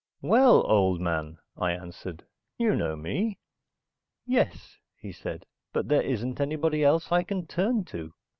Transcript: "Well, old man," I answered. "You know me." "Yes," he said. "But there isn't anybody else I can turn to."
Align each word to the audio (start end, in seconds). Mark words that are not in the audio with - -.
"Well, 0.23 0.65
old 0.65 0.99
man," 0.99 1.37
I 1.55 1.73
answered. 1.73 2.25
"You 2.57 2.75
know 2.75 2.95
me." 2.95 3.37
"Yes," 4.25 4.79
he 4.97 5.11
said. 5.11 5.45
"But 5.73 5.89
there 5.89 6.01
isn't 6.01 6.41
anybody 6.41 6.83
else 6.83 7.11
I 7.11 7.21
can 7.21 7.45
turn 7.45 7.83
to." 7.93 8.11